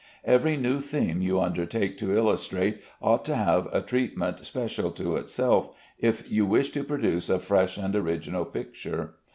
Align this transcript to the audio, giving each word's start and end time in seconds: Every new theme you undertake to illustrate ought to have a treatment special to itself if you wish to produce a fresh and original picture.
Every 0.25 0.57
new 0.57 0.79
theme 0.79 1.21
you 1.21 1.39
undertake 1.39 1.95
to 1.99 2.17
illustrate 2.17 2.81
ought 3.03 3.23
to 3.25 3.35
have 3.35 3.67
a 3.71 3.83
treatment 3.83 4.43
special 4.43 4.89
to 4.93 5.15
itself 5.17 5.69
if 5.99 6.31
you 6.31 6.43
wish 6.43 6.71
to 6.71 6.83
produce 6.83 7.29
a 7.29 7.37
fresh 7.37 7.77
and 7.77 7.95
original 7.95 8.45
picture. 8.45 9.13